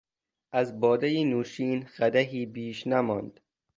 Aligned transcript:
از 0.51 0.79
بادهی 0.79 1.23
نوشین 1.25 1.83
قدحی 1.99 2.45
بیش 2.45 2.87
نماند... 2.87 3.39